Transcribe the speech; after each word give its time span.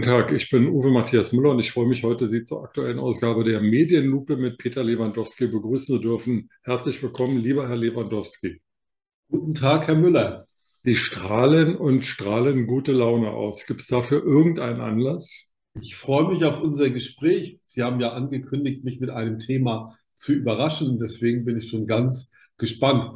Guten 0.00 0.12
Tag, 0.12 0.32
ich 0.32 0.48
bin 0.48 0.66
Uwe 0.66 0.90
Matthias 0.90 1.30
Müller 1.30 1.50
und 1.50 1.58
ich 1.58 1.72
freue 1.72 1.86
mich 1.86 2.04
heute, 2.04 2.26
Sie 2.26 2.42
zur 2.42 2.64
aktuellen 2.64 2.98
Ausgabe 2.98 3.44
der 3.44 3.60
Medienlupe 3.60 4.38
mit 4.38 4.56
Peter 4.56 4.82
Lewandowski 4.82 5.46
begrüßen 5.48 5.96
zu 5.96 6.00
dürfen. 6.00 6.48
Herzlich 6.62 7.02
willkommen, 7.02 7.36
lieber 7.36 7.68
Herr 7.68 7.76
Lewandowski. 7.76 8.62
Guten 9.28 9.52
Tag, 9.52 9.88
Herr 9.88 9.96
Müller. 9.96 10.46
Sie 10.84 10.96
strahlen 10.96 11.76
und 11.76 12.06
strahlen 12.06 12.66
gute 12.66 12.92
Laune 12.92 13.32
aus. 13.32 13.66
Gibt 13.66 13.82
es 13.82 13.88
dafür 13.88 14.24
irgendeinen 14.24 14.80
Anlass? 14.80 15.50
Ich 15.78 15.96
freue 15.96 16.28
mich 16.28 16.46
auf 16.46 16.62
unser 16.62 16.88
Gespräch. 16.88 17.60
Sie 17.66 17.82
haben 17.82 18.00
ja 18.00 18.14
angekündigt, 18.14 18.82
mich 18.82 19.00
mit 19.00 19.10
einem 19.10 19.38
Thema 19.38 19.98
zu 20.14 20.32
überraschen. 20.32 20.98
Deswegen 20.98 21.44
bin 21.44 21.58
ich 21.58 21.68
schon 21.68 21.86
ganz 21.86 22.32
gespannt. 22.56 23.10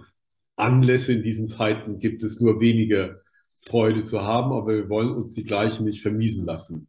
Anlässe 0.54 1.14
in 1.14 1.22
diesen 1.22 1.48
Zeiten 1.48 1.98
gibt 1.98 2.22
es 2.22 2.42
nur 2.42 2.60
wenige 2.60 3.23
Freude 3.66 4.02
zu 4.02 4.22
haben, 4.22 4.52
aber 4.52 4.74
wir 4.74 4.88
wollen 4.88 5.10
uns 5.10 5.34
die 5.34 5.44
gleichen 5.44 5.84
nicht 5.84 6.02
vermiesen 6.02 6.44
lassen. 6.46 6.88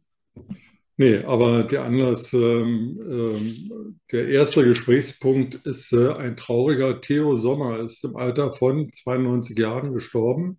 Nee, 0.98 1.18
aber 1.24 1.62
der 1.64 1.84
Anlass, 1.84 2.32
ähm, 2.32 2.98
ähm, 3.10 3.98
der 4.12 4.28
erste 4.28 4.64
Gesprächspunkt 4.64 5.56
ist 5.66 5.92
äh, 5.92 6.12
ein 6.14 6.36
trauriger. 6.36 7.02
Theo 7.02 7.34
Sommer 7.34 7.80
ist 7.80 8.02
im 8.04 8.16
Alter 8.16 8.52
von 8.54 8.90
92 8.90 9.58
Jahren 9.58 9.92
gestorben. 9.92 10.58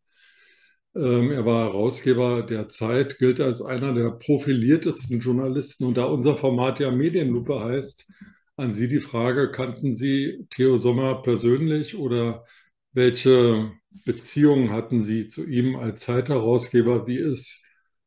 Ähm, 0.95 1.31
er 1.31 1.45
war 1.45 1.65
Herausgeber 1.65 2.43
der 2.43 2.69
Zeit, 2.69 3.17
gilt 3.19 3.41
als 3.41 3.63
einer 3.63 3.93
der 3.93 4.11
profiliertesten 4.11 5.19
Journalisten. 5.19 5.85
Und 5.85 5.97
da 5.97 6.05
unser 6.05 6.37
Format 6.37 6.79
ja 6.79 6.91
Medienlupe 6.91 7.59
heißt, 7.59 8.07
an 8.57 8.73
Sie 8.73 8.87
die 8.87 9.01
Frage, 9.01 9.51
kannten 9.51 9.93
Sie 9.95 10.45
Theo 10.51 10.77
Sommer 10.77 11.21
persönlich 11.23 11.97
oder 11.97 12.45
welche 12.97 13.73
Beziehungen 14.05 14.71
hatten 14.71 15.01
Sie 15.01 15.27
zu 15.27 15.45
ihm 15.45 15.75
als 15.75 16.01
Zeitherausgeber? 16.01 17.05
Wie 17.05 17.19
ist 17.19 17.63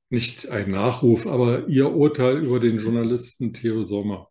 nicht 0.09 0.49
ein 0.49 0.73
Nachruf, 0.73 1.29
aber 1.29 1.69
Ihr 1.69 1.93
Urteil 1.93 2.45
über 2.45 2.59
den 2.59 2.79
Journalisten 2.79 3.53
Theo 3.53 3.85
Sommer? 3.85 4.29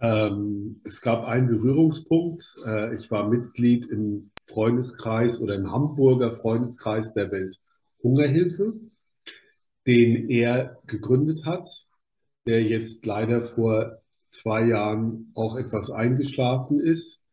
Ähm, 0.00 0.80
es 0.82 1.00
gab 1.00 1.24
einen 1.24 1.46
Berührungspunkt. 1.46 2.42
Äh, 2.66 2.96
ich 2.96 3.12
war 3.12 3.28
Mitglied 3.28 3.86
im 3.86 4.32
Freundeskreis 4.44 5.40
oder 5.40 5.54
im 5.54 5.70
Hamburger 5.70 6.32
Freundeskreis 6.32 7.14
der 7.14 7.30
Welthungerhilfe, 7.30 8.74
den 9.86 10.28
er 10.30 10.80
gegründet 10.88 11.44
hat, 11.44 11.68
der 12.44 12.64
jetzt 12.64 13.06
leider 13.06 13.44
vor 13.44 14.02
zwei 14.30 14.66
Jahren 14.66 15.30
auch 15.36 15.54
etwas 15.54 15.92
eingeschlafen 15.92 16.80
ist. 16.80 17.28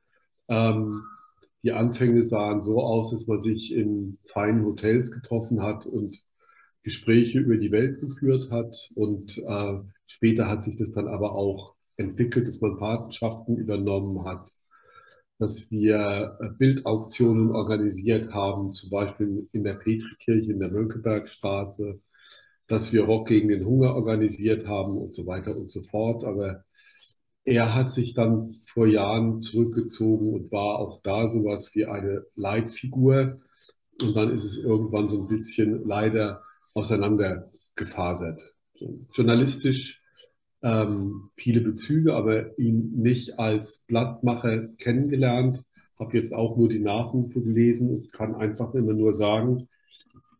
Ähm, 0.50 1.02
die 1.64 1.72
Anfänge 1.74 2.24
sahen 2.24 2.62
so 2.62 2.82
aus, 2.82 3.12
dass 3.12 3.28
man 3.28 3.42
sich 3.42 3.74
in 3.74 4.18
feinen 4.24 4.66
Hotels 4.66 5.12
getroffen 5.12 5.62
hat 5.62 5.86
und 5.86 6.24
Gespräche 6.84 7.40
über 7.40 7.58
die 7.58 7.72
Welt 7.72 8.00
geführt 8.00 8.50
hat. 8.52 8.92
Und 8.96 9.38
äh, 9.38 9.80
später 10.06 10.48
hat 10.48 10.64
sich 10.64 10.78
das 10.78 10.92
dann 10.92 11.08
aber 11.08 11.34
auch 11.36 11.76
entwickelt, 11.98 12.48
dass 12.48 12.62
man 12.62 12.78
Patenschaften 12.78 13.58
übernommen 13.58 14.24
hat, 14.26 14.50
dass 15.38 15.70
wir 15.70 16.38
äh, 16.40 16.50
Bildauktionen 16.58 17.52
organisiert 17.52 18.34
haben, 18.34 18.74
zum 18.74 18.90
Beispiel 18.90 19.50
in 19.52 19.64
der 19.64 19.76
Petrikirche 19.76 20.52
in 20.52 20.60
der 20.60 20.72
Mönckebergstraße, 20.72 22.00
dass 22.68 22.94
wir 22.94 23.04
Rock 23.04 23.28
gegen 23.28 23.50
den 23.50 23.66
Hunger 23.66 23.96
organisiert 23.96 24.68
haben 24.68 24.98
und 24.98 25.14
so 25.14 25.26
weiter 25.26 25.58
und 25.58 25.70
so 25.72 25.82
fort. 25.82 26.24
Aber 26.24 26.64
er 27.50 27.74
hat 27.74 27.92
sich 27.92 28.14
dann 28.14 28.58
vor 28.62 28.86
Jahren 28.86 29.40
zurückgezogen 29.40 30.34
und 30.34 30.52
war 30.52 30.78
auch 30.78 31.02
da 31.02 31.28
sowas 31.28 31.74
wie 31.74 31.86
eine 31.86 32.26
Leitfigur. 32.36 33.40
Und 34.00 34.16
dann 34.16 34.32
ist 34.32 34.44
es 34.44 34.64
irgendwann 34.64 35.10
so 35.10 35.20
ein 35.20 35.28
bisschen 35.28 35.84
leider 35.84 36.44
auseinandergefasert. 36.76 38.56
So, 38.76 39.00
journalistisch 39.14 40.04
ähm, 40.62 41.32
viele 41.34 41.62
Bezüge, 41.62 42.14
aber 42.14 42.58
ihn 42.60 42.92
nicht 43.02 43.40
als 43.40 43.84
Blattmacher 43.88 44.68
kennengelernt. 44.78 45.64
Habe 45.98 46.18
jetzt 46.18 46.34
auch 46.34 46.56
nur 46.56 46.70
die 46.70 46.80
Nachrufe 46.80 47.42
gelesen 47.42 47.90
und 47.90 48.12
kann 48.12 48.36
einfach 48.36 48.76
immer 48.76 48.94
nur 48.94 49.14
sagen, 49.14 49.68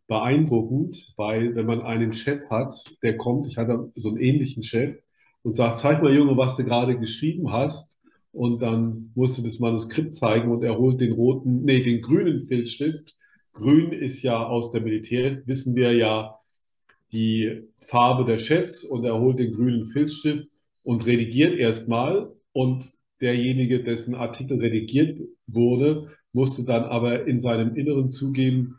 beeindruckend, 0.06 1.12
weil 1.16 1.56
wenn 1.56 1.66
man 1.66 1.82
einen 1.82 2.12
Chef 2.12 2.48
hat, 2.50 2.72
der 3.02 3.16
kommt, 3.16 3.48
ich 3.48 3.58
hatte 3.58 3.90
so 3.96 4.08
einen 4.10 4.18
ähnlichen 4.18 4.62
Chef, 4.62 4.96
und 5.42 5.56
sagt, 5.56 5.78
zeig 5.78 6.02
mal, 6.02 6.14
Junge, 6.14 6.36
was 6.36 6.56
du 6.56 6.64
gerade 6.64 6.98
geschrieben 6.98 7.52
hast. 7.52 8.00
Und 8.32 8.62
dann 8.62 9.10
musst 9.14 9.38
du 9.38 9.42
das 9.42 9.58
Manuskript 9.58 10.14
zeigen 10.14 10.50
und 10.52 10.62
er 10.62 10.78
holt 10.78 11.00
den 11.00 11.12
roten, 11.12 11.64
nee, 11.64 11.82
den 11.82 12.00
grünen 12.00 12.40
Filzstift. 12.40 13.16
Grün 13.52 13.92
ist 13.92 14.22
ja 14.22 14.46
aus 14.46 14.70
der 14.70 14.82
Militär, 14.82 15.42
wissen 15.46 15.74
wir 15.74 15.92
ja, 15.94 16.38
die 17.12 17.62
Farbe 17.76 18.24
der 18.24 18.38
Chefs 18.38 18.84
und 18.84 19.04
er 19.04 19.18
holt 19.18 19.38
den 19.38 19.52
grünen 19.52 19.86
Filzstift 19.86 20.48
und 20.84 21.06
redigiert 21.06 21.58
erstmal 21.58 22.32
und 22.52 22.86
derjenige, 23.20 23.82
dessen 23.82 24.14
Artikel 24.14 24.58
redigiert 24.60 25.20
wurde, 25.46 26.08
musste 26.32 26.64
dann 26.64 26.84
aber 26.84 27.26
in 27.26 27.40
seinem 27.40 27.74
Inneren 27.76 28.10
zugeben, 28.10 28.78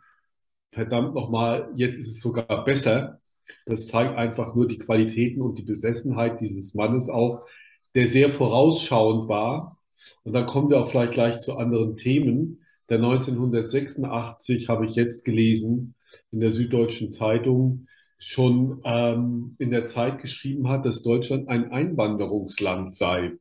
verdammt 0.72 1.14
nochmal, 1.14 1.70
jetzt 1.76 1.98
ist 1.98 2.08
es 2.08 2.20
sogar 2.20 2.64
besser. 2.64 3.21
Das 3.66 3.86
zeigt 3.86 4.16
einfach 4.16 4.54
nur 4.54 4.66
die 4.66 4.78
Qualitäten 4.78 5.42
und 5.42 5.58
die 5.58 5.62
Besessenheit 5.64 6.40
dieses 6.40 6.74
Mannes 6.74 7.08
auch, 7.08 7.46
der 7.94 8.08
sehr 8.08 8.30
vorausschauend 8.30 9.28
war. 9.28 9.78
Und 10.24 10.32
dann 10.32 10.46
kommen 10.46 10.70
wir 10.70 10.80
auch 10.80 10.88
vielleicht 10.88 11.12
gleich 11.12 11.38
zu 11.38 11.56
anderen 11.56 11.96
Themen. 11.96 12.64
Der 12.88 12.98
1986 12.98 14.68
habe 14.68 14.86
ich 14.86 14.94
jetzt 14.94 15.24
gelesen 15.24 15.94
in 16.30 16.40
der 16.40 16.50
Süddeutschen 16.50 17.10
Zeitung 17.10 17.86
schon 18.18 18.80
ähm, 18.84 19.56
in 19.58 19.70
der 19.70 19.84
Zeit 19.84 20.20
geschrieben 20.20 20.68
hat, 20.68 20.86
dass 20.86 21.02
Deutschland 21.02 21.48
ein 21.48 21.72
Einwanderungsland 21.72 22.94
sei. 22.94 23.32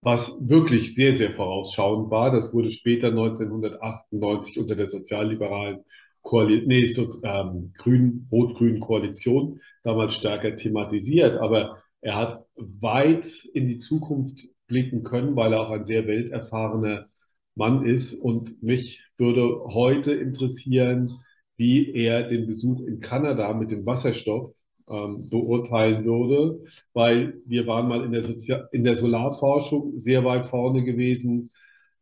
Was 0.00 0.48
wirklich 0.48 0.94
sehr, 0.94 1.14
sehr 1.14 1.32
vorausschauend 1.32 2.10
war. 2.10 2.30
Das 2.30 2.52
wurde 2.54 2.70
später 2.70 3.08
1998 3.08 4.58
unter 4.58 4.74
der 4.74 4.88
sozialliberalen 4.88 5.84
Koalition, 6.24 6.68
nee, 6.68 6.86
so, 6.86 7.08
ähm, 7.22 7.72
grün, 7.76 8.26
rot-grün 8.32 8.80
Koalition 8.80 9.60
damals 9.82 10.14
stärker 10.14 10.56
thematisiert. 10.56 11.38
Aber 11.38 11.82
er 12.00 12.16
hat 12.16 12.46
weit 12.56 13.26
in 13.52 13.68
die 13.68 13.76
Zukunft 13.76 14.48
blicken 14.66 15.02
können, 15.02 15.36
weil 15.36 15.52
er 15.52 15.60
auch 15.60 15.70
ein 15.70 15.84
sehr 15.84 16.06
welterfahrener 16.06 17.06
Mann 17.54 17.86
ist. 17.86 18.14
Und 18.14 18.62
mich 18.62 19.04
würde 19.18 19.64
heute 19.66 20.12
interessieren, 20.14 21.12
wie 21.56 21.92
er 21.92 22.24
den 22.24 22.46
Besuch 22.46 22.80
in 22.80 23.00
Kanada 23.00 23.52
mit 23.52 23.70
dem 23.70 23.84
Wasserstoff 23.84 24.50
ähm, 24.88 25.28
beurteilen 25.28 26.06
würde, 26.06 26.64
weil 26.94 27.34
wir 27.46 27.66
waren 27.66 27.86
mal 27.86 28.02
in 28.02 28.12
der, 28.12 28.22
Sozial 28.22 28.68
in 28.72 28.82
der 28.82 28.96
Solarforschung 28.96 30.00
sehr 30.00 30.24
weit 30.24 30.46
vorne 30.46 30.84
gewesen 30.84 31.50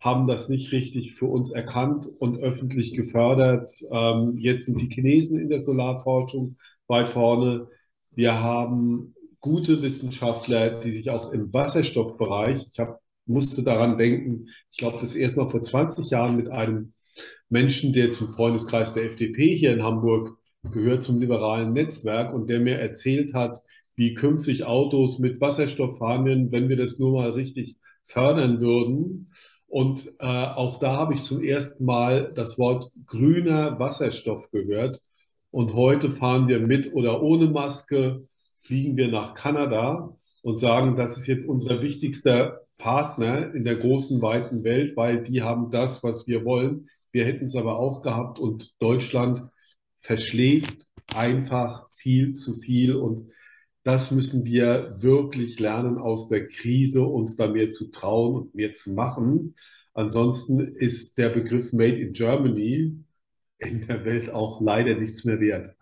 haben 0.02 0.26
das 0.26 0.48
nicht 0.48 0.72
richtig 0.72 1.14
für 1.14 1.26
uns 1.26 1.52
erkannt 1.52 2.08
und 2.18 2.38
öffentlich 2.40 2.94
gefördert. 2.94 3.70
Ähm, 3.92 4.36
jetzt 4.36 4.66
sind 4.66 4.80
die 4.80 4.88
Chinesen 4.92 5.38
in 5.38 5.48
der 5.48 5.62
Solarforschung 5.62 6.56
weit 6.88 7.08
vorne. 7.08 7.68
Wir 8.10 8.40
haben 8.40 9.14
gute 9.40 9.80
Wissenschaftler, 9.80 10.80
die 10.80 10.90
sich 10.90 11.08
auch 11.08 11.32
im 11.32 11.52
Wasserstoffbereich, 11.54 12.66
ich 12.72 12.80
hab, 12.80 13.00
musste 13.26 13.62
daran 13.62 13.96
denken, 13.96 14.48
ich 14.72 14.78
glaube, 14.78 14.98
das 15.00 15.14
erst 15.14 15.36
mal 15.36 15.46
vor 15.46 15.62
20 15.62 16.10
Jahren 16.10 16.36
mit 16.36 16.50
einem 16.50 16.94
Menschen, 17.48 17.92
der 17.92 18.10
zum 18.10 18.30
Freundeskreis 18.30 18.94
der 18.94 19.04
FDP 19.04 19.54
hier 19.54 19.72
in 19.72 19.84
Hamburg 19.84 20.36
gehört, 20.64 21.04
zum 21.04 21.20
liberalen 21.20 21.72
Netzwerk 21.72 22.34
und 22.34 22.50
der 22.50 22.58
mir 22.58 22.78
erzählt 22.80 23.34
hat, 23.34 23.58
wie 23.94 24.14
künftig 24.14 24.64
Autos 24.64 25.20
mit 25.20 25.40
Wasserstoff 25.40 25.98
fahren 25.98 26.24
werden, 26.24 26.50
wenn 26.50 26.68
wir 26.68 26.76
das 26.76 26.98
nur 26.98 27.12
mal 27.12 27.30
richtig 27.30 27.76
fördern 28.04 28.60
würden. 28.60 29.30
Und 29.72 30.06
äh, 30.18 30.26
auch 30.26 30.80
da 30.80 30.98
habe 30.98 31.14
ich 31.14 31.22
zum 31.22 31.42
ersten 31.42 31.86
Mal 31.86 32.30
das 32.34 32.58
Wort 32.58 32.92
grüner 33.06 33.78
Wasserstoff 33.78 34.50
gehört. 34.50 35.00
Und 35.50 35.72
heute 35.72 36.10
fahren 36.10 36.46
wir 36.46 36.60
mit 36.60 36.92
oder 36.92 37.22
ohne 37.22 37.46
Maske, 37.46 38.28
fliegen 38.60 38.98
wir 38.98 39.08
nach 39.08 39.32
Kanada 39.32 40.14
und 40.42 40.58
sagen, 40.58 40.96
das 40.96 41.16
ist 41.16 41.26
jetzt 41.26 41.46
unser 41.48 41.80
wichtigster 41.80 42.60
Partner 42.76 43.54
in 43.54 43.64
der 43.64 43.76
großen, 43.76 44.20
weiten 44.20 44.62
Welt, 44.62 44.94
weil 44.94 45.24
die 45.24 45.40
haben 45.40 45.70
das, 45.70 46.04
was 46.04 46.26
wir 46.26 46.44
wollen. 46.44 46.90
Wir 47.10 47.24
hätten 47.24 47.46
es 47.46 47.56
aber 47.56 47.78
auch 47.78 48.02
gehabt 48.02 48.38
und 48.38 48.74
Deutschland 48.78 49.42
verschläft 50.02 50.86
einfach 51.14 51.88
viel 51.94 52.34
zu 52.34 52.52
viel. 52.56 52.94
Und 52.94 53.32
das 53.84 54.10
müssen 54.10 54.44
wir 54.44 54.96
wirklich 54.98 55.58
lernen 55.58 55.98
aus 55.98 56.28
der 56.28 56.46
Krise, 56.46 57.02
uns 57.02 57.36
da 57.36 57.48
mehr 57.48 57.70
zu 57.70 57.90
trauen 57.90 58.34
und 58.34 58.54
mehr 58.54 58.74
zu 58.74 58.92
machen. 58.92 59.54
Ansonsten 59.92 60.60
ist 60.60 61.18
der 61.18 61.30
Begriff 61.30 61.72
Made 61.72 61.96
in 61.96 62.12
Germany 62.12 62.96
in 63.58 63.86
der 63.86 64.04
Welt 64.04 64.30
auch 64.30 64.60
leider 64.60 64.94
nichts 64.94 65.24
mehr 65.24 65.40
wert. 65.40 65.74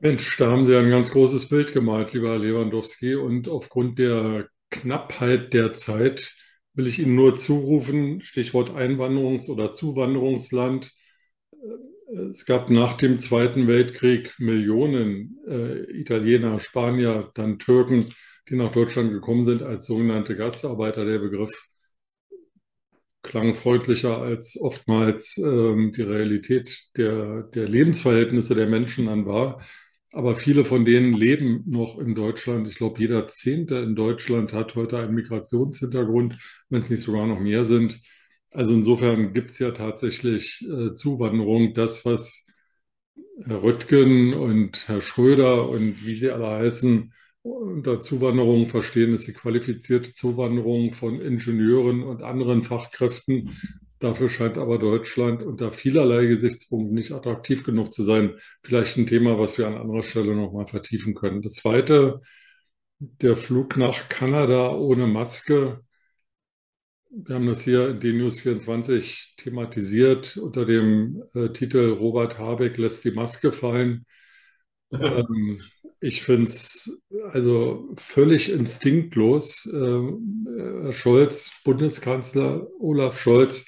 Mensch, 0.00 0.36
da 0.36 0.50
haben 0.50 0.66
Sie 0.66 0.76
ein 0.76 0.90
ganz 0.90 1.10
großes 1.10 1.48
Bild 1.48 1.72
gemalt, 1.72 2.12
lieber 2.12 2.38
Lewandowski. 2.38 3.14
Und 3.14 3.48
aufgrund 3.48 3.98
der 3.98 4.48
Knappheit 4.70 5.54
der 5.54 5.72
Zeit 5.72 6.34
will 6.74 6.86
ich 6.86 6.98
Ihnen 6.98 7.14
nur 7.14 7.36
zurufen, 7.36 8.20
Stichwort 8.20 8.70
Einwanderungs- 8.70 9.48
oder 9.48 9.72
Zuwanderungsland. 9.72 10.92
Es 12.30 12.46
gab 12.46 12.70
nach 12.70 12.96
dem 12.96 13.18
Zweiten 13.18 13.66
Weltkrieg 13.66 14.34
Millionen 14.38 15.38
äh, 15.48 15.82
Italiener, 15.98 16.58
Spanier, 16.58 17.30
dann 17.34 17.58
Türken, 17.58 18.12
die 18.48 18.56
nach 18.56 18.72
Deutschland 18.72 19.10
gekommen 19.10 19.44
sind 19.44 19.62
als 19.62 19.86
sogenannte 19.86 20.36
Gastarbeiter. 20.36 21.04
Der 21.04 21.18
Begriff 21.18 21.52
klang 23.22 23.54
freundlicher 23.54 24.18
als 24.18 24.56
oftmals 24.60 25.36
ähm, 25.38 25.92
die 25.92 26.02
Realität 26.02 26.90
der, 26.96 27.42
der 27.42 27.68
Lebensverhältnisse 27.68 28.54
der 28.54 28.68
Menschen 28.68 29.06
dann 29.06 29.26
war. 29.26 29.60
Aber 30.12 30.36
viele 30.36 30.64
von 30.64 30.84
denen 30.84 31.12
leben 31.12 31.64
noch 31.66 31.98
in 31.98 32.14
Deutschland. 32.14 32.68
Ich 32.68 32.76
glaube, 32.76 33.00
jeder 33.00 33.28
Zehnte 33.28 33.76
in 33.76 33.96
Deutschland 33.96 34.52
hat 34.52 34.76
heute 34.76 34.98
einen 34.98 35.14
Migrationshintergrund, 35.14 36.38
wenn 36.70 36.82
es 36.82 36.90
nicht 36.90 37.02
sogar 37.02 37.26
noch 37.26 37.40
mehr 37.40 37.64
sind. 37.64 38.00
Also 38.56 38.72
insofern 38.72 39.34
gibt 39.34 39.50
es 39.50 39.58
ja 39.58 39.70
tatsächlich 39.72 40.66
äh, 40.66 40.94
Zuwanderung. 40.94 41.74
Das, 41.74 42.06
was 42.06 42.46
Herr 43.44 43.62
Röttgen 43.62 44.32
und 44.32 44.88
Herr 44.88 45.02
Schröder 45.02 45.68
und 45.68 46.06
wie 46.06 46.14
sie 46.16 46.30
alle 46.30 46.46
heißen, 46.48 47.12
unter 47.42 48.00
Zuwanderung 48.00 48.68
verstehen, 48.70 49.12
ist 49.12 49.26
die 49.28 49.34
qualifizierte 49.34 50.10
Zuwanderung 50.12 50.94
von 50.94 51.20
Ingenieuren 51.20 52.02
und 52.02 52.22
anderen 52.22 52.62
Fachkräften. 52.62 53.50
Dafür 53.98 54.30
scheint 54.30 54.56
aber 54.56 54.78
Deutschland 54.78 55.42
unter 55.42 55.70
vielerlei 55.70 56.24
Gesichtspunkten 56.24 56.94
nicht 56.94 57.12
attraktiv 57.12 57.62
genug 57.62 57.92
zu 57.92 58.04
sein. 58.04 58.36
Vielleicht 58.62 58.96
ein 58.96 59.06
Thema, 59.06 59.38
was 59.38 59.58
wir 59.58 59.66
an 59.66 59.76
anderer 59.76 60.02
Stelle 60.02 60.34
nochmal 60.34 60.66
vertiefen 60.66 61.14
können. 61.14 61.42
Das 61.42 61.56
Zweite, 61.56 62.20
der 63.00 63.36
Flug 63.36 63.76
nach 63.76 64.08
Kanada 64.08 64.74
ohne 64.74 65.06
Maske. 65.06 65.82
Wir 67.10 67.36
haben 67.36 67.46
das 67.46 67.62
hier 67.62 67.88
in 67.90 68.00
DNews 68.00 68.40
24 68.40 69.34
thematisiert 69.36 70.36
unter 70.36 70.64
dem 70.66 71.22
äh, 71.34 71.48
Titel 71.50 71.92
Robert 71.92 72.38
Habeck 72.38 72.76
lässt 72.78 73.04
die 73.04 73.12
Maske 73.12 73.52
fallen. 73.52 74.04
ähm, 74.92 75.58
ich 76.00 76.22
finde 76.22 76.50
es 76.50 76.90
also 77.30 77.94
völlig 77.96 78.50
instinktlos. 78.50 79.68
Ähm, 79.72 80.46
Herr 80.82 80.92
Scholz, 80.92 81.50
Bundeskanzler 81.64 82.66
Olaf 82.80 83.18
Scholz, 83.20 83.66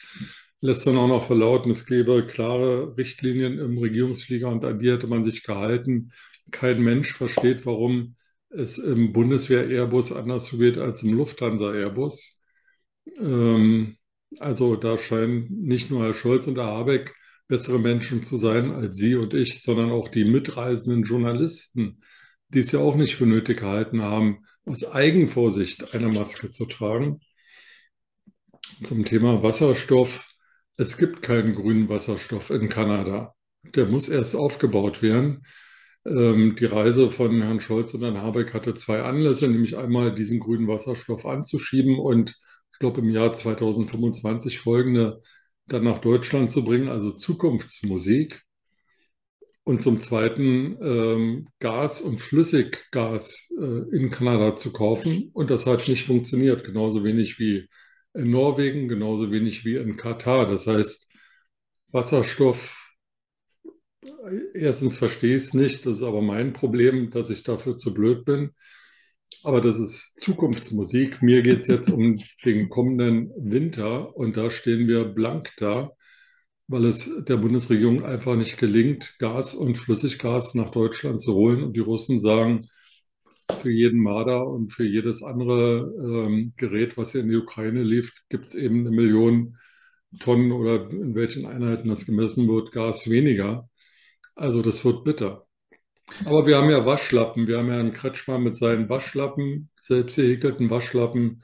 lässt 0.61 0.87
dann 0.87 0.97
auch 0.97 1.09
noch 1.09 1.25
verlauten, 1.25 1.71
es 1.71 1.87
gäbe 1.87 2.27
klare 2.27 2.97
Richtlinien 2.97 3.59
im 3.59 3.79
Regierungsflieger 3.79 4.49
und 4.49 4.65
an 4.65 4.79
die 4.79 4.91
hätte 4.91 5.07
man 5.07 5.25
sich 5.25 5.43
gehalten. 5.45 6.11
Kein 6.51 6.83
Mensch 6.83 7.15
versteht, 7.15 7.65
warum 7.67 8.17
es 8.51 8.79
im 8.79 9.13
Bundeswehr-Airbus 9.13 10.13
anders 10.13 10.47
zugeht 10.47 10.79
als 10.79 11.03
im 11.03 11.15
Lufthansa-Airbus. 11.15 12.38
Ähm, 13.19 13.97
also 14.39 14.77
da 14.77 14.99
scheinen 14.99 15.49
nicht 15.51 15.91
nur 15.91 16.05
Herr 16.05 16.13
Scholz 16.15 16.47
und 16.47 16.59
Herr 16.59 16.67
Habeck 16.67 17.15
bessere 17.49 17.79
Menschen 17.79 18.23
zu 18.23 18.37
sein 18.37 18.73
als 18.73 18.97
Sie 18.97 19.17
und 19.17 19.35
ich, 19.35 19.63
sondern 19.63 19.91
auch 19.91 20.09
die 20.09 20.25
mitreisenden 20.25 21.03
Journalisten, 21.03 22.01
die 22.49 22.61
es 22.61 22.73
ja 22.73 22.81
auch 22.81 22.97
nicht 22.97 23.17
für 23.17 23.27
nötig 23.27 23.61
gehalten 23.61 24.03
haben, 24.03 24.45
aus 24.67 24.85
Eigenvorsicht 24.85 25.95
eine 25.95 26.09
Maske 26.09 26.51
zu 26.51 26.67
tragen. 26.67 27.21
Zum 28.85 29.05
Thema 29.05 29.43
Wasserstoff. 29.43 30.31
Es 30.77 30.97
gibt 30.99 31.23
keinen 31.23 31.55
grünen 31.55 31.89
Wasserstoff 31.89 32.51
in 32.51 32.69
Kanada. 32.69 33.35
Der 33.75 33.87
muss 33.87 34.09
erst 34.09 34.37
aufgebaut 34.37 35.03
werden. 35.03 35.45
Ähm, 36.07 36.55
die 36.57 36.67
Reise 36.67 37.11
von 37.11 37.43
Herrn 37.43 37.61
Scholz 37.61 37.95
und 37.95 38.03
Herrn 38.03 38.19
Habeck 38.19 38.55
hatte 38.55 38.75
zwei 38.75 39.03
Anlässe, 39.03 39.49
nämlich 39.49 39.77
einmal 39.77 40.15
diesen 40.15 40.39
grünen 40.39 40.69
Wasserstoff 40.69 41.27
anzuschieben 41.27 41.99
und 41.99 42.37
ich 42.79 42.81
glaube 42.81 43.01
im 43.01 43.11
Jahr 43.11 43.33
2025 43.33 44.61
folgende 44.61 45.21
dann 45.67 45.83
nach 45.83 45.99
Deutschland 45.99 46.49
zu 46.53 46.63
bringen, 46.63 46.89
also 46.89 47.11
Zukunftsmusik 47.11 48.41
und 49.65 49.83
zum 49.83 49.99
Zweiten 49.99 50.79
ähm, 50.81 51.49
Gas 51.59 52.01
und 52.01 52.21
Flüssiggas 52.21 53.51
äh, 53.61 53.97
in 53.97 54.11
Kanada 54.13 54.55
zu 54.55 54.73
kaufen. 54.73 55.31
Und 55.33 55.51
das 55.51 55.67
hat 55.67 55.89
nicht 55.89 56.05
funktioniert, 56.07 56.63
genauso 56.63 57.03
wenig 57.03 57.41
wie 57.41 57.69
in 58.15 58.31
Norwegen, 58.31 58.87
genauso 58.87 59.33
wenig 59.33 59.65
wie 59.65 59.75
in 59.75 59.97
Katar. 59.97 60.47
Das 60.47 60.69
heißt, 60.69 61.11
Wasserstoff, 61.89 62.95
erstens 64.55 64.97
verstehe 64.97 65.35
ich 65.35 65.43
es 65.43 65.55
nicht, 65.55 65.85
das 65.85 65.97
ist 65.97 66.03
aber 66.05 66.23
mein 66.23 66.53
Problem, 66.53 67.11
dass 67.11 67.29
ich 67.29 67.43
dafür 67.43 67.77
zu 67.77 67.93
blöd 67.93 68.25
bin. 68.25 68.53
Aber 69.43 69.61
das 69.61 69.79
ist 69.79 70.21
Zukunftsmusik. 70.21 71.23
Mir 71.23 71.43
geht 71.43 71.61
es 71.61 71.67
jetzt 71.69 71.91
um 71.91 72.21
den 72.45 72.69
kommenden 72.69 73.31
Winter 73.37 74.17
und 74.17 74.37
da 74.37 74.51
stehen 74.51 74.89
wir 74.89 75.05
blank 75.05 75.53
da 75.59 75.93
weil 76.69 76.85
es 76.85 77.11
der 77.25 77.39
Bundesregierung 77.39 78.05
einfach 78.05 78.37
nicht 78.37 78.59
gelingt, 78.59 79.17
Gas 79.19 79.55
und 79.55 79.79
Flüssiggas 79.79 80.55
nach 80.55 80.71
Deutschland 80.71 81.23
zu 81.23 81.35
holen. 81.35 81.65
Und 81.65 81.75
die 81.77 81.81
Russen 81.81 82.19
sagen, 82.21 82.69
für 83.61 83.71
jeden 83.71 84.01
Marder 84.03 84.47
und 84.47 84.71
für 84.73 84.85
jedes 84.85 85.23
andere 85.23 85.91
ähm, 85.99 86.53
Gerät, 86.57 86.97
was 86.99 87.13
hier 87.13 87.23
in 87.23 87.31
die 87.31 87.37
Ukraine 87.37 87.83
lief, 87.83 88.13
gibt 88.29 88.49
es 88.49 88.55
eben 88.55 88.81
eine 88.87 88.91
Million 88.95 89.57
Tonnen 90.21 90.53
oder 90.53 90.91
in 90.91 91.15
welchen 91.15 91.47
Einheiten 91.47 91.89
das 91.89 92.07
gemessen 92.07 92.49
wird, 92.49 92.73
Gas 92.73 93.11
weniger. 93.11 93.69
Also 94.35 94.63
das 94.63 94.85
wird 94.85 95.05
bitter. 95.05 95.48
Aber 96.25 96.47
wir 96.47 96.57
haben 96.57 96.71
ja 96.71 96.85
Waschlappen. 96.87 97.47
Wir 97.47 97.59
haben 97.59 97.69
ja 97.69 97.79
einen 97.79 97.93
Kretschmann 97.93 98.43
mit 98.43 98.57
seinen 98.57 98.89
Waschlappen, 98.89 99.71
selbst 99.79 100.17
gehäkelten 100.17 100.71
Waschlappen. 100.71 101.43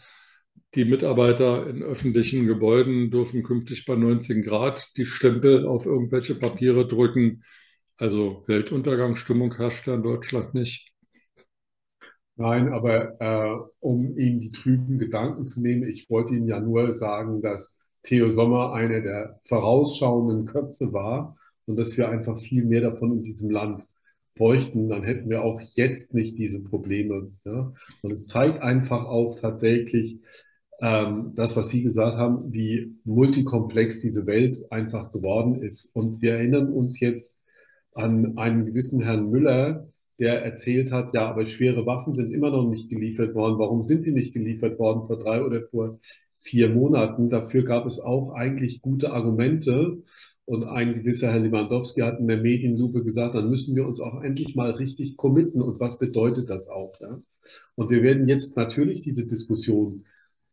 Die 0.75 0.85
Mitarbeiter 0.85 1.69
in 1.69 1.83
öffentlichen 1.83 2.47
Gebäuden 2.47 3.11
dürfen 3.11 3.43
künftig 3.43 3.85
bei 3.85 3.95
19 3.95 4.43
Grad 4.43 4.91
die 4.97 5.07
Stempel 5.07 5.67
auf 5.67 5.87
irgendwelche 5.87 6.35
Papiere 6.35 6.87
drücken. 6.89 7.43
Also 7.97 8.43
Weltuntergangsstimmung 8.47 9.55
herrscht 9.55 9.87
ja 9.87 9.95
in 9.95 10.03
Deutschland 10.03 10.55
nicht. 10.55 10.93
Nein, 12.37 12.73
aber 12.73 13.21
äh, 13.21 13.57
um 13.79 14.19
Ihnen 14.19 14.41
die 14.41 14.51
trüben 14.51 14.99
Gedanken 14.99 15.47
zu 15.47 15.63
nehmen, 15.63 15.85
ich 15.85 16.11
wollte 16.11 16.35
Ihnen 16.35 16.49
ja 16.49 16.59
nur 16.61 16.93
sagen, 16.95 17.41
dass 17.41 17.79
Theo 18.03 18.29
Sommer 18.31 18.73
einer 18.73 19.01
der 19.01 19.39
vorausschauenden 19.45 20.47
Köpfe 20.47 20.93
war 20.93 21.37
und 21.67 21.77
dass 21.77 21.97
wir 21.97 22.09
einfach 22.09 22.37
viel 22.39 22.65
mehr 22.65 22.81
davon 22.81 23.13
in 23.13 23.23
diesem 23.23 23.51
Land 23.51 23.85
bräuchten, 24.35 24.89
dann 24.89 25.05
hätten 25.05 25.31
wir 25.31 25.43
auch 25.43 25.61
jetzt 25.75 26.15
nicht 26.15 26.39
diese 26.39 26.63
Probleme. 26.63 27.33
Ja? 27.45 27.73
Und 28.03 28.13
es 28.13 28.27
zeigt 28.27 28.63
einfach 28.63 29.05
auch 29.07 29.39
tatsächlich, 29.41 30.19
ähm, 30.81 31.33
das, 31.37 31.57
was 31.57 31.69
Sie 31.69 31.83
gesagt 31.83 32.17
haben, 32.17 32.53
wie 32.53 32.97
multikomplex 33.05 34.01
diese 34.01 34.27
Welt 34.27 34.61
einfach 34.71 35.13
geworden 35.13 35.63
ist. 35.63 35.87
Und 35.95 36.21
wir 36.21 36.35
erinnern 36.35 36.73
uns 36.73 36.99
jetzt 37.01 37.43
an 37.95 38.37
einen 38.39 38.67
gewissen 38.67 39.01
Herrn 39.01 39.31
Müller, 39.31 39.89
der 40.19 40.45
erzählt 40.45 40.93
hat, 40.93 41.13
ja, 41.13 41.29
aber 41.29 41.47
schwere 41.47 41.87
Waffen 41.87 42.15
sind 42.15 42.33
immer 42.33 42.51
noch 42.51 42.69
nicht 42.69 42.91
geliefert 42.91 43.35
worden. 43.35 43.59
Warum 43.59 43.83
sind 43.83 44.07
die 44.07 44.13
nicht 44.13 44.33
geliefert 44.33 44.79
worden 44.79 45.07
vor 45.07 45.19
drei 45.19 45.43
oder 45.43 45.63
vor 45.63 45.99
vier 46.45 46.69
Monaten? 46.69 47.31
Dafür 47.31 47.65
gab 47.65 47.87
es 47.87 47.99
auch 47.99 48.35
eigentlich 48.35 48.83
gute 48.83 49.13
Argumente. 49.13 50.03
Und 50.47 50.65
ein 50.65 50.93
gewisser 50.93 51.33
Herr 51.33 51.41
Lewandowski 51.41 52.03
hat 52.03 52.21
in 52.21 52.29
der 52.29 52.37
Medienlupe 52.37 53.03
gesagt, 53.03 53.35
dann 53.35 53.49
müssen 53.49 53.75
wir 53.75 53.87
uns 53.87 53.99
auch 53.99 54.23
endlich 54.23 54.55
mal 54.55 54.73
richtig 54.73 55.17
committen. 55.17 55.63
Und 55.63 55.81
was 55.81 55.99
bedeutet 55.99 56.51
das 56.51 56.69
auch? 56.69 57.01
Ja? 57.01 57.19
Und 57.75 57.91
wir 57.91 58.03
werden 58.03 58.29
jetzt 58.29 58.57
natürlich 58.57 59.01
diese 59.01 59.27
Diskussion 59.27 60.05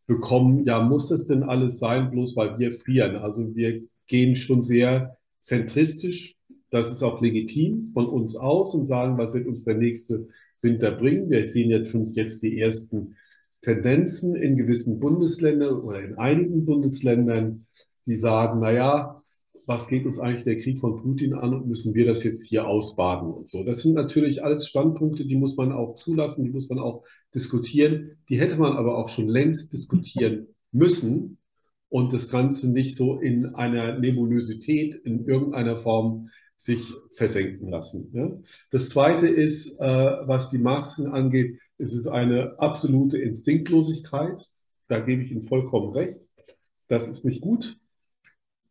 bekommen, 0.08 0.64
ja, 0.64 0.82
muss 0.82 1.10
das 1.10 1.28
denn 1.28 1.44
alles 1.44 1.80
sein, 1.80 2.10
bloß 2.10 2.36
weil 2.38 2.58
wir 2.58 2.72
frieren? 2.72 3.18
Also 3.18 3.54
wir 3.56 3.82
gehen 4.08 4.36
schon 4.36 4.62
sehr 4.62 5.18
zentristisch, 5.42 6.38
das 6.70 6.90
ist 6.90 7.04
auch 7.04 7.22
legitim 7.22 7.88
von 7.88 8.08
uns 8.08 8.36
aus 8.36 8.74
und 8.74 8.86
sagen, 8.86 9.18
was 9.18 9.34
wird 9.34 9.46
uns 9.46 9.64
der 9.64 9.76
nächste 9.76 10.30
Winter 10.62 10.92
bringen? 10.92 11.30
Wir 11.30 11.46
sehen 11.50 11.70
jetzt 11.70 11.90
schon 11.90 12.06
jetzt 12.14 12.42
die 12.44 12.60
ersten 12.60 13.18
Tendenzen 13.62 14.36
in 14.36 14.58
gewissen 14.58 15.00
Bundesländern 15.00 15.80
oder 15.80 16.02
in 16.02 16.18
einigen 16.18 16.66
Bundesländern, 16.66 17.66
die 18.06 18.16
sagen, 18.16 18.60
na 18.62 18.72
ja, 18.72 19.22
was 19.66 19.88
geht 19.88 20.06
uns 20.06 20.20
eigentlich 20.20 20.44
der 20.44 20.58
Krieg 20.58 20.80
von 20.80 21.02
Putin 21.02 21.34
an 21.34 21.54
und 21.54 21.68
müssen 21.68 21.94
wir 21.94 22.06
das 22.06 22.24
jetzt 22.24 22.44
hier 22.44 22.68
ausbaden 22.68 23.32
und 23.32 23.48
so. 23.48 23.64
Das 23.64 23.82
sind 23.82 23.94
natürlich 23.94 24.44
alles 24.44 24.68
Standpunkte, 24.68 25.26
die 25.26 25.36
muss 25.36 25.56
man 25.56 25.72
auch 25.72 25.96
zulassen, 25.96 26.44
die 26.44 26.50
muss 26.50 26.70
man 26.70 26.80
auch 26.80 27.04
diskutieren. 27.34 28.18
Die 28.30 28.40
hätte 28.40 28.58
man 28.58 28.74
aber 28.74 28.98
auch 28.98 29.10
schon 29.10 29.28
längst 29.28 29.72
diskutieren 29.72 30.48
müssen 30.72 31.38
und 31.90 32.12
das 32.14 32.30
Ganze 32.30 32.70
nicht 32.70 32.96
so 32.96 33.20
in 33.20 33.46
einer 33.56 34.00
Nebulosität 34.00 34.96
in 34.96 35.26
irgendeiner 35.26 35.78
Form 35.78 36.30
sich 36.56 36.94
versenken 37.12 37.70
lassen. 37.70 38.12
Ja? 38.14 38.32
Das 38.72 38.90
Zweite 38.90 39.28
ist, 39.28 39.80
äh, 39.80 39.84
was 39.84 40.50
die 40.50 40.60
Masken 40.60 41.08
angeht, 41.08 41.60
ist 41.82 41.94
es 41.94 42.08
eine 42.08 42.60
absolute 42.60 43.18
Instinktlosigkeit. 43.18 44.50
Da 44.88 45.00
gebe 45.00 45.24
ich 45.24 45.32
Ihnen 45.32 45.44
vollkommen 45.44 45.92
recht. 45.94 46.20
Das 46.88 47.08
ist 47.10 47.26
nicht 47.26 47.42
gut. 47.42 47.78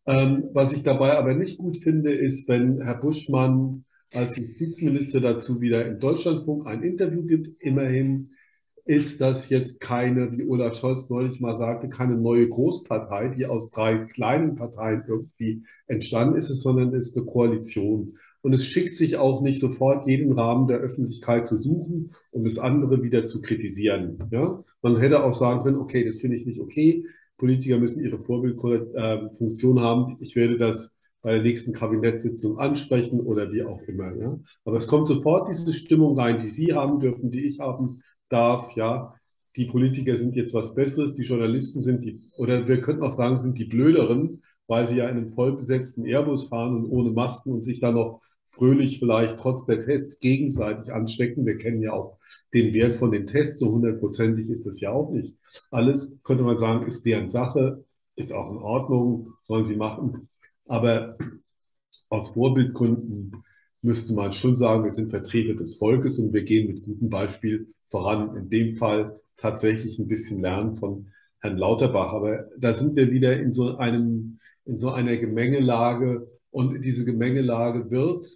Ähm, 0.06 0.48
was 0.52 0.72
ich 0.72 0.82
dabei 0.82 1.18
aber 1.18 1.34
nicht 1.34 1.58
gut 1.58 1.76
finde, 1.76 2.12
ist, 2.12 2.48
wenn 2.48 2.80
Herr 2.80 3.00
Buschmann 3.00 3.84
als 4.12 4.36
Justizminister 4.36 5.20
dazu 5.20 5.60
wieder 5.60 5.86
im 5.86 5.98
Deutschlandfunk 5.98 6.66
ein 6.66 6.82
Interview 6.82 7.24
gibt. 7.24 7.62
Immerhin 7.62 8.30
ist 8.84 9.20
das 9.20 9.48
jetzt 9.50 9.80
keine, 9.80 10.36
wie 10.36 10.48
Olaf 10.48 10.76
Scholz 10.76 11.10
neulich 11.10 11.40
mal 11.40 11.54
sagte, 11.54 11.88
keine 11.88 12.16
neue 12.16 12.48
Großpartei, 12.48 13.28
die 13.28 13.46
aus 13.46 13.70
drei 13.70 13.98
kleinen 13.98 14.56
Parteien 14.56 15.04
irgendwie 15.06 15.64
entstanden 15.86 16.36
ist, 16.36 16.48
sondern 16.48 16.94
ist 16.94 17.16
eine 17.16 17.26
Koalition. 17.26 18.16
Und 18.42 18.52
es 18.52 18.64
schickt 18.64 18.94
sich 18.94 19.16
auch 19.16 19.42
nicht 19.42 19.60
sofort, 19.60 20.06
jeden 20.06 20.32
Rahmen 20.32 20.66
der 20.66 20.78
Öffentlichkeit 20.78 21.46
zu 21.46 21.56
suchen 21.58 22.14
und 22.30 22.44
das 22.44 22.58
andere 22.58 23.02
wieder 23.02 23.26
zu 23.26 23.40
kritisieren. 23.42 24.28
Ja? 24.30 24.62
Man 24.82 24.98
hätte 24.98 25.24
auch 25.24 25.34
sagen 25.34 25.62
können, 25.62 25.78
okay, 25.78 26.04
das 26.04 26.18
finde 26.18 26.36
ich 26.36 26.46
nicht 26.46 26.60
okay. 26.60 27.04
Politiker 27.36 27.78
müssen 27.78 28.02
ihre 28.02 28.18
Vorbildfunktion 28.18 29.76
äh, 29.76 29.80
haben. 29.80 30.16
Ich 30.20 30.36
werde 30.36 30.58
das 30.58 30.96
bei 31.22 31.32
der 31.32 31.42
nächsten 31.42 31.72
Kabinettssitzung 31.72 32.58
ansprechen 32.58 33.20
oder 33.20 33.52
wie 33.52 33.62
auch 33.62 33.82
immer. 33.82 34.16
Ja? 34.16 34.38
Aber 34.64 34.76
es 34.76 34.86
kommt 34.86 35.06
sofort 35.06 35.48
diese 35.48 35.72
Stimmung 35.72 36.18
rein, 36.18 36.40
die 36.40 36.48
Sie 36.48 36.72
haben 36.72 37.00
dürfen, 37.00 37.30
die 37.30 37.44
ich 37.44 37.60
haben 37.60 38.02
darf. 38.30 38.74
Ja, 38.74 39.14
die 39.56 39.66
Politiker 39.66 40.16
sind 40.16 40.36
jetzt 40.36 40.54
was 40.54 40.74
Besseres, 40.74 41.14
die 41.14 41.22
Journalisten 41.22 41.82
sind 41.82 42.04
die, 42.04 42.20
oder 42.36 42.68
wir 42.68 42.80
könnten 42.80 43.02
auch 43.02 43.12
sagen, 43.12 43.40
sind 43.40 43.58
die 43.58 43.64
Blöderen, 43.64 44.42
weil 44.66 44.86
sie 44.86 44.96
ja 44.96 45.08
in 45.08 45.16
einem 45.16 45.30
vollbesetzten 45.30 46.06
Airbus 46.06 46.44
fahren 46.44 46.76
und 46.76 46.86
ohne 46.86 47.10
Masken 47.10 47.52
und 47.52 47.62
sich 47.62 47.80
dann 47.80 47.94
noch 47.94 48.20
fröhlich 48.50 48.98
vielleicht 48.98 49.38
trotz 49.38 49.64
der 49.64 49.80
Tests 49.80 50.18
gegenseitig 50.18 50.92
anstecken. 50.92 51.46
Wir 51.46 51.56
kennen 51.56 51.82
ja 51.82 51.92
auch 51.92 52.18
den 52.52 52.74
Wert 52.74 52.94
von 52.96 53.12
den 53.12 53.26
Tests, 53.26 53.58
so 53.58 53.70
hundertprozentig 53.70 54.50
ist 54.50 54.66
das 54.66 54.80
ja 54.80 54.90
auch 54.92 55.10
nicht. 55.10 55.36
Alles 55.70 56.16
könnte 56.24 56.42
man 56.42 56.58
sagen, 56.58 56.86
ist 56.86 57.06
deren 57.06 57.30
Sache, 57.30 57.84
ist 58.16 58.32
auch 58.32 58.50
in 58.50 58.58
Ordnung, 58.58 59.34
sollen 59.46 59.66
sie 59.66 59.76
machen. 59.76 60.28
Aber 60.66 61.16
aus 62.08 62.30
Vorbildgründen 62.30 63.32
müsste 63.82 64.12
man 64.14 64.32
schon 64.32 64.56
sagen, 64.56 64.84
wir 64.84 64.92
sind 64.92 65.10
Vertreter 65.10 65.54
des 65.54 65.78
Volkes 65.78 66.18
und 66.18 66.32
wir 66.32 66.42
gehen 66.42 66.68
mit 66.68 66.82
gutem 66.82 67.08
Beispiel 67.08 67.72
voran. 67.86 68.36
In 68.36 68.50
dem 68.50 68.74
Fall 68.74 69.20
tatsächlich 69.36 69.98
ein 69.98 70.08
bisschen 70.08 70.42
lernen 70.42 70.74
von 70.74 71.12
Herrn 71.40 71.56
Lauterbach. 71.56 72.12
Aber 72.12 72.46
da 72.58 72.74
sind 72.74 72.96
wir 72.96 73.10
wieder 73.10 73.38
in 73.38 73.52
so 73.52 73.76
einem, 73.76 74.38
in 74.64 74.78
so 74.78 74.90
einer 74.90 75.16
Gemengelage, 75.16 76.28
und 76.50 76.82
diese 76.82 77.04
Gemengelage 77.04 77.90
wird 77.90 78.26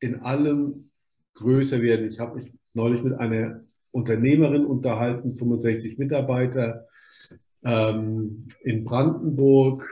in 0.00 0.20
allem 0.20 0.90
größer 1.34 1.80
werden. 1.80 2.08
Ich 2.08 2.18
habe 2.18 2.36
mich 2.36 2.52
neulich 2.74 3.02
mit 3.02 3.14
einer 3.14 3.60
Unternehmerin 3.90 4.64
unterhalten, 4.64 5.34
65 5.34 5.98
Mitarbeiter 5.98 6.86
ähm, 7.64 8.46
in 8.62 8.84
Brandenburg, 8.84 9.86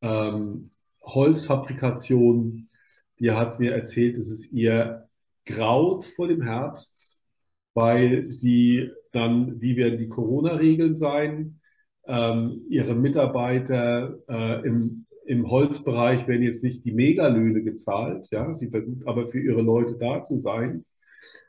ähm, 0.00 0.70
Holzfabrikation. 1.02 2.68
Die 3.18 3.30
hat 3.30 3.60
mir 3.60 3.72
erzählt, 3.72 4.16
dass 4.16 4.26
es 4.26 4.50
ihr 4.52 5.08
graut 5.46 6.04
vor 6.04 6.28
dem 6.28 6.42
Herbst, 6.42 7.20
weil 7.74 8.32
sie 8.32 8.90
dann, 9.12 9.60
wie 9.60 9.76
werden 9.76 9.98
die 9.98 10.08
Corona-Regeln 10.08 10.96
sein? 10.96 11.60
Ähm, 12.06 12.62
ihre 12.68 12.94
Mitarbeiter 12.94 14.18
äh, 14.28 14.66
im 14.66 15.06
im 15.26 15.50
Holzbereich 15.50 16.28
werden 16.28 16.42
jetzt 16.42 16.62
nicht 16.62 16.84
die 16.84 16.92
Megalöhne 16.92 17.62
gezahlt. 17.62 18.28
Ja, 18.30 18.54
sie 18.54 18.70
versucht 18.70 19.06
aber 19.06 19.26
für 19.26 19.40
ihre 19.40 19.62
Leute 19.62 19.96
da 19.98 20.22
zu 20.22 20.36
sein. 20.36 20.84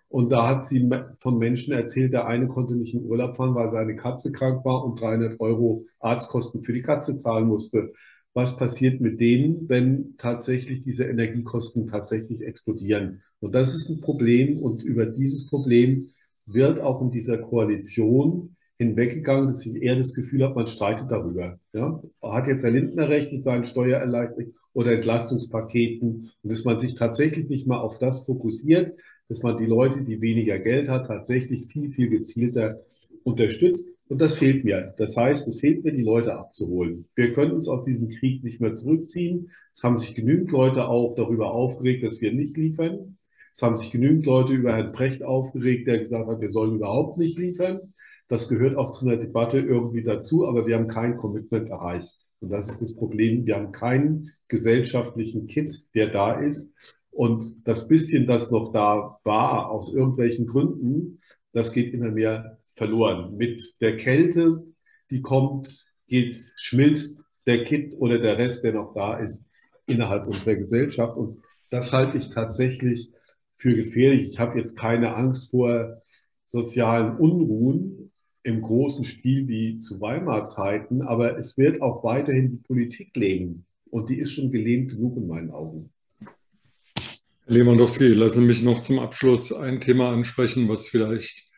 Und 0.08 0.30
da 0.32 0.48
hat 0.48 0.66
sie 0.66 0.90
von 1.20 1.38
Menschen 1.38 1.74
erzählt, 1.74 2.14
der 2.14 2.28
eine 2.28 2.48
konnte 2.48 2.76
nicht 2.76 2.94
in 2.94 3.06
Urlaub 3.06 3.36
fahren, 3.36 3.56
weil 3.56 3.70
seine 3.70 3.96
Katze 3.96 4.32
krank 4.32 4.64
war 4.64 4.86
und 4.86 5.02
300 5.02 5.40
Euro 5.40 5.86
Arztkosten 6.00 6.64
für 6.64 6.74
die 6.74 6.82
Katze 6.82 7.18
zahlen 7.18 7.48
musste. 7.48 7.92
Was 8.34 8.56
passiert 8.58 9.02
mit 9.02 9.20
denen, 9.20 9.68
wenn 9.68 10.16
tatsächlich 10.18 10.84
diese 10.84 11.06
Energiekosten 11.06 11.88
tatsächlich 11.88 12.44
explodieren? 12.44 13.24
Und 13.40 13.56
das 13.56 13.76
ist 13.76 13.90
ein 13.90 14.02
Problem. 14.02 14.58
Und 14.58 14.84
über 14.84 15.06
dieses 15.06 15.48
Problem 15.48 16.12
wird 16.46 16.80
auch 16.80 17.02
in 17.02 17.12
dieser 17.12 17.40
Koalition 17.40 18.55
hinweggegangen, 18.78 19.52
dass 19.52 19.66
ich 19.66 19.82
eher 19.82 19.96
das 19.96 20.14
Gefühl 20.14 20.44
habe, 20.44 20.56
man 20.56 20.68
streitet 20.68 21.10
darüber. 21.10 21.58
Ja? 21.74 22.02
Hat 22.22 22.48
jetzt 22.48 22.64
Herr 22.64 22.72
Lindner 22.72 23.10
recht 23.10 23.32
mit 23.32 23.42
seinen 23.42 23.64
Steuererleichterungen 23.64 24.54
oder 24.74 24.92
Entlastungspaketen 24.92 26.32
und 26.44 26.52
dass 26.52 26.66
man 26.66 26.80
sich 26.80 26.96
tatsächlich 26.96 27.48
nicht 27.48 27.68
mal 27.68 27.80
auf 27.80 28.00
das 28.00 28.26
fokussiert, 28.26 28.98
dass 29.30 29.42
man 29.42 29.58
die 29.58 29.66
Leute, 29.66 30.04
die 30.04 30.22
weniger 30.22 30.60
Geld 30.60 30.90
hat, 30.90 31.08
tatsächlich 31.08 31.66
viel, 31.66 31.90
viel 31.90 32.10
gezielter 32.10 32.78
unterstützt. 33.24 33.88
Und 34.08 34.22
das 34.22 34.36
fehlt 34.36 34.64
mir. 34.64 34.94
Das 34.98 35.18
heißt, 35.18 35.48
es 35.48 35.62
fehlt 35.62 35.84
mir, 35.84 35.92
die 35.92 36.04
Leute 36.04 36.36
abzuholen. 36.36 37.06
Wir 37.16 37.34
können 37.34 37.54
uns 37.54 37.68
aus 37.68 37.86
diesem 37.86 38.10
Krieg 38.10 38.44
nicht 38.44 38.62
mehr 38.62 38.76
zurückziehen. 38.76 39.50
Es 39.74 39.84
haben 39.84 39.98
sich 39.98 40.14
genügend 40.14 40.52
Leute 40.52 40.88
auch 40.88 41.16
darüber 41.16 41.52
aufgeregt, 41.52 42.04
dass 42.04 42.22
wir 42.22 42.32
nicht 42.32 42.56
liefern. 42.56 43.18
Es 43.52 43.64
haben 43.64 43.78
sich 43.78 43.90
genügend 43.90 44.26
Leute 44.26 44.54
über 44.54 44.76
Herrn 44.76 44.92
Brecht 44.92 45.24
aufgeregt, 45.24 45.88
der 45.88 46.00
gesagt 46.00 46.28
hat, 46.28 46.42
wir 46.42 46.50
sollen 46.50 46.76
überhaupt 46.76 47.18
nicht 47.18 47.40
liefern. 47.40 47.94
Das 48.28 48.48
gehört 48.50 48.76
auch 48.76 48.92
zu 48.92 49.06
einer 49.06 49.18
Debatte 49.18 49.60
irgendwie 49.60 50.04
dazu, 50.04 50.48
aber 50.48 50.66
wir 50.66 50.76
haben 50.76 50.88
kein 50.88 51.18
Commitment 51.18 51.70
erreicht. 51.70 52.16
Und 52.40 52.50
das 52.50 52.70
ist 52.70 52.82
das 52.82 52.96
Problem. 52.96 53.46
Wir 53.46 53.56
haben 53.56 53.72
keinen 53.72 54.32
gesellschaftlichen 54.48 55.48
Kit, 55.48 55.72
der 55.94 56.08
da 56.08 56.40
ist. 56.40 56.76
Und 57.12 57.56
das 57.66 57.88
bisschen, 57.88 58.28
das 58.28 58.52
noch 58.52 58.72
da 58.72 59.20
war, 59.24 59.70
aus 59.70 59.94
irgendwelchen 59.94 60.48
Gründen, 60.48 61.20
das 61.54 61.72
geht 61.72 61.94
immer 61.94 62.12
mehr 62.12 62.60
verloren. 62.74 63.38
Mit 63.38 63.62
der 63.80 63.96
Kälte, 63.96 64.66
die 65.10 65.22
kommt, 65.22 65.86
geht, 66.08 66.38
schmilzt 66.58 67.24
der 67.46 67.64
Kit 67.64 67.96
oder 67.98 68.20
der 68.20 68.38
Rest, 68.38 68.64
der 68.64 68.74
noch 68.74 68.94
da 68.94 69.18
ist, 69.18 69.50
innerhalb 69.88 70.28
unserer 70.28 70.56
Gesellschaft. 70.56 71.16
Und 71.16 71.42
das 71.70 71.94
halte 71.94 72.18
ich 72.18 72.32
tatsächlich 72.32 73.12
für 73.56 73.76
gefährlich. 73.76 74.28
Ich 74.28 74.40
habe 74.40 74.58
jetzt 74.58 74.78
keine 74.78 75.16
Angst 75.16 75.52
vor 75.52 76.02
sozialen 76.46 77.18
Unruhen, 77.18 78.05
im 78.46 78.62
großen 78.62 79.04
Stil 79.04 79.48
wie 79.48 79.80
zu 79.80 80.00
Weimar-Zeiten, 80.00 81.02
aber 81.02 81.38
es 81.38 81.58
wird 81.58 81.82
auch 81.82 82.04
weiterhin 82.04 82.52
die 82.52 82.64
Politik 82.68 83.16
leben. 83.16 83.66
Und 83.90 84.10
die 84.10 84.20
ist 84.20 84.34
schon 84.34 84.52
gelähmt 84.52 84.92
genug 84.92 85.18
in 85.18 85.28
meinen 85.28 85.50
Augen. 85.50 85.90
Herr 86.22 87.56
Lewandowski, 87.56 88.10
lassen 88.10 88.42
Sie 88.42 88.46
mich 88.46 88.62
noch 88.62 88.82
zum 88.82 89.00
Abschluss 89.00 89.52
ein 89.52 89.82
Thema 89.82 90.12
ansprechen, 90.12 90.70
was 90.70 90.88
vielleicht 90.88 91.50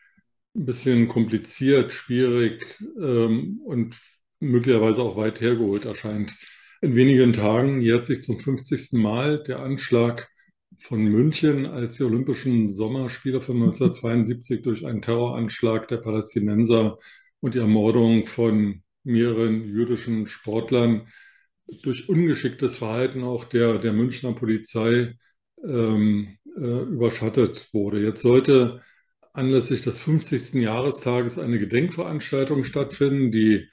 ein 0.56 0.64
bisschen 0.64 1.08
kompliziert, 1.08 1.92
schwierig 1.92 2.64
ähm, 3.00 3.60
und 3.64 4.00
möglicherweise 4.40 5.02
auch 5.02 5.16
weit 5.16 5.42
hergeholt 5.42 5.84
erscheint. 5.84 6.36
In 6.80 6.94
wenigen 6.94 7.34
Tagen 7.34 7.82
jährt 7.82 8.06
sich 8.06 8.22
zum 8.22 8.38
50. 8.38 8.92
Mal 8.92 9.42
der 9.42 9.60
Anschlag 9.60 10.30
von 10.78 11.02
München, 11.04 11.66
als 11.66 11.96
die 11.96 12.04
Olympischen 12.04 12.68
Sommerspiele 12.68 13.40
von 13.40 13.56
1972 13.56 14.62
durch 14.62 14.86
einen 14.86 15.02
Terroranschlag 15.02 15.88
der 15.88 15.98
Palästinenser 15.98 16.98
und 17.40 17.54
die 17.54 17.58
Ermordung 17.58 18.26
von 18.26 18.82
mehreren 19.04 19.64
jüdischen 19.64 20.26
Sportlern 20.26 21.08
durch 21.82 22.08
ungeschicktes 22.08 22.78
Verhalten 22.78 23.22
auch 23.22 23.44
der, 23.44 23.78
der 23.78 23.92
Münchner 23.92 24.32
Polizei 24.32 25.16
ähm, 25.64 26.38
äh, 26.56 26.60
überschattet 26.60 27.68
wurde. 27.72 28.00
Jetzt 28.02 28.22
sollte 28.22 28.82
anlässlich 29.32 29.82
des 29.82 30.00
50. 30.00 30.54
Jahrestages 30.54 31.38
eine 31.38 31.58
Gedenkveranstaltung 31.58 32.64
stattfinden. 32.64 33.30
Die 33.30 33.68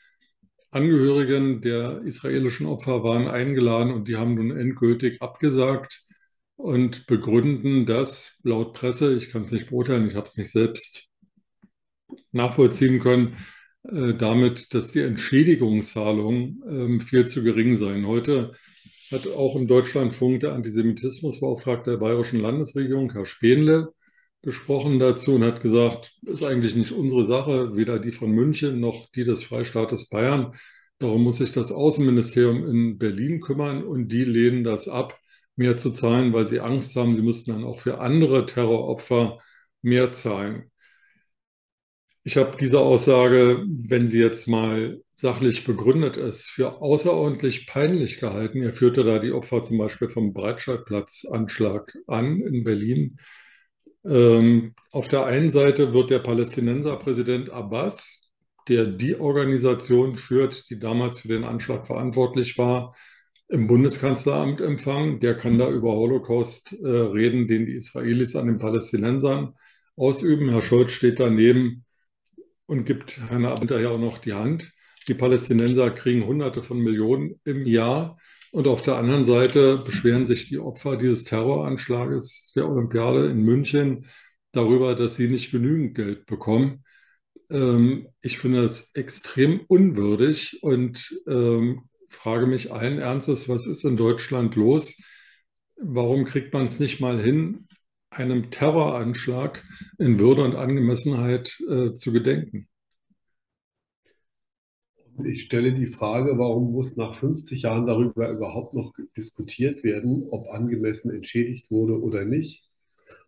Angehörigen 0.72 1.62
der 1.62 2.02
israelischen 2.02 2.68
Opfer 2.68 3.04
waren 3.04 3.28
eingeladen 3.28 3.94
und 3.94 4.08
die 4.08 4.18
haben 4.18 4.36
nun 4.36 4.52
endgültig 4.52 5.22
abgesagt 5.22 6.05
und 6.56 7.08
begründen 7.08 7.86
das 7.86 8.40
laut 8.44 8.74
Presse, 8.74 9.16
ich 9.16 9.30
kann 9.30 9.44
es 9.44 9.52
nicht 9.52 9.70
beurteilen, 9.70 10.08
ich 10.08 10.16
habe 10.16 10.26
es 10.26 10.38
nicht 10.38 10.52
selbst 10.52 11.08
nachvollziehen 12.32 13.00
können, 13.00 13.36
äh, 13.84 14.14
damit, 14.14 14.74
dass 14.74 14.92
die 14.92 15.02
Entschädigungszahlungen 15.02 17.00
äh, 17.00 17.04
viel 17.04 17.28
zu 17.28 17.44
gering 17.44 17.76
seien. 17.76 18.08
Heute 18.08 18.54
hat 19.12 19.28
auch 19.28 19.56
im 19.56 19.68
Deutschlandfunk 19.68 20.40
der 20.42 20.54
Antisemitismusbeauftragte 20.54 21.92
der 21.92 21.98
Bayerischen 21.98 22.40
Landesregierung, 22.40 23.12
Herr 23.12 23.26
Spenle, 23.26 23.90
gesprochen 24.42 25.00
dazu 25.00 25.36
und 25.36 25.44
hat 25.44 25.62
gesagt, 25.62 26.14
ist 26.24 26.44
eigentlich 26.44 26.76
nicht 26.76 26.92
unsere 26.92 27.26
Sache, 27.26 27.76
weder 27.76 28.00
die 28.00 28.12
von 28.12 28.32
München 28.32 28.80
noch 28.80 29.10
die 29.12 29.24
des 29.24 29.44
Freistaates 29.44 30.10
Bayern. 30.10 30.54
Darum 31.00 31.24
muss 31.24 31.38
sich 31.38 31.52
das 31.52 31.72
Außenministerium 31.72 32.66
in 32.68 32.98
Berlin 32.98 33.42
kümmern 33.42 33.84
und 33.84 34.10
die 34.10 34.24
lehnen 34.24 34.64
das 34.64 34.88
ab 34.88 35.20
mehr 35.56 35.78
zu 35.78 35.92
zahlen, 35.92 36.34
weil 36.34 36.46
sie 36.48 36.60
Angst 36.60 36.96
haben, 36.96 37.16
sie 37.16 37.22
müssten 37.22 37.52
dann 37.52 37.64
auch 37.64 37.80
für 37.80 38.00
andere 38.00 38.46
Terroropfer 38.46 39.40
mehr 39.82 40.12
zahlen. 40.12 40.72
Ich 42.24 42.38
habe 42.38 42.58
diese 42.60 42.80
Aussage, 42.80 43.64
wenn 43.68 44.08
sie 44.08 44.20
jetzt 44.20 44.48
mal 44.48 45.02
sachlich 45.14 45.64
begründet 45.64 46.18
ist, 46.18 46.48
für 46.48 46.82
außerordentlich 46.82 47.68
peinlich 47.68 48.20
gehalten. 48.20 48.64
Er 48.64 48.74
führte 48.74 49.04
da 49.04 49.20
die 49.20 49.32
Opfer 49.32 49.62
zum 49.62 49.78
Beispiel 49.78 50.10
vom 50.10 50.34
Breitscheidplatzanschlag 50.34 51.94
an 52.08 52.42
in 52.42 52.64
Berlin. 52.64 53.18
Ähm, 54.06 54.74
auf 54.92 55.08
der 55.08 55.26
einen 55.26 55.52
Seite 55.52 55.94
wird 55.94 56.10
der 56.10 56.20
Palästinenserpräsident 56.20 57.52
Abbas, 57.52 58.30
der 58.68 58.88
die 58.88 59.20
Organisation 59.20 60.16
führt, 60.16 60.70
die 60.72 60.80
damals 60.80 61.20
für 61.20 61.28
den 61.28 61.44
Anschlag 61.44 61.86
verantwortlich 61.86 62.58
war, 62.58 62.96
im 63.48 63.68
Bundeskanzleramt 63.68 64.62
empfangen. 64.62 65.20
Der 65.20 65.36
kann 65.36 65.58
da 65.58 65.70
über 65.70 65.94
Holocaust 65.94 66.74
äh, 66.74 66.88
reden, 66.88 67.48
den 67.48 67.66
die 67.66 67.76
Israelis 67.76 68.36
an 68.36 68.48
den 68.48 68.60
Palästinensern 68.60 69.54
ausüben. 69.96 70.50
Herr 70.50 70.62
Scholz 70.62 70.92
steht 70.92 71.20
daneben, 71.20 71.86
und 72.68 72.86
gibt 72.86 73.20
Hannah 73.30 73.58
hinterher 73.60 73.92
auch 73.92 74.00
noch 74.00 74.18
die 74.18 74.34
Hand. 74.34 74.72
Die 75.08 75.14
Palästinenser 75.14 75.92
kriegen 75.92 76.26
Hunderte 76.26 76.64
von 76.64 76.80
Millionen 76.80 77.40
im 77.44 77.66
Jahr. 77.66 78.18
Und 78.52 78.68
auf 78.68 78.82
der 78.82 78.96
anderen 78.96 79.26
Seite 79.26 79.78
beschweren 79.78 80.26
sich 80.26 80.48
die 80.48 80.60
Opfer 80.60 80.98
dieses 80.98 81.26
Terroranschlages 81.26 82.54
der 82.56 82.68
Olympiade 82.68 83.28
in 83.28 83.44
München 83.44 84.06
darüber, 84.52 84.96
dass 84.96 85.16
sie 85.16 85.28
nicht 85.28 85.52
genügend 85.52 85.96
Geld 85.96 86.26
bekommen. 86.26 86.84
Ähm, 87.50 88.08
ich 88.22 88.38
finde 88.38 88.62
das 88.62 88.92
extrem 88.96 89.60
unwürdig 89.68 90.64
und 90.64 91.22
ähm, 91.28 91.90
frage 92.16 92.48
mich 92.48 92.72
allen 92.72 93.00
Ernstes, 93.00 93.48
was 93.50 93.68
ist 93.68 93.84
in 93.84 93.98
Deutschland 93.98 94.56
los? 94.56 95.02
Warum 95.78 96.26
kriegt 96.26 96.54
man 96.54 96.66
es 96.66 96.80
nicht 96.80 97.00
mal 97.00 97.22
hin, 97.22 97.68
einem 98.10 98.50
Terroranschlag 98.50 99.64
in 100.00 100.20
Würde 100.20 100.44
und 100.44 100.56
Angemessenheit 100.56 101.60
äh, 101.70 101.94
zu 101.94 102.12
gedenken? 102.12 102.68
Ich 105.24 105.44
stelle 105.44 105.74
die 105.74 105.88
Frage, 105.88 106.38
warum 106.38 106.74
muss 106.74 106.98
nach 106.98 107.16
50 107.16 107.62
Jahren 107.62 107.86
darüber 107.86 108.30
überhaupt 108.30 108.74
noch 108.74 108.94
diskutiert 109.16 109.84
werden, 109.84 110.28
ob 110.30 110.50
angemessen 110.50 111.14
entschädigt 111.14 111.72
wurde 111.72 112.02
oder 112.02 112.26
nicht? 112.26 112.70